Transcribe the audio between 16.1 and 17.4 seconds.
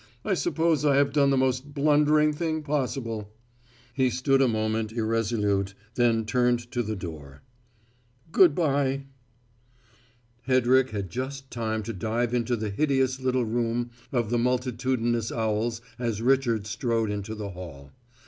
Richard strode into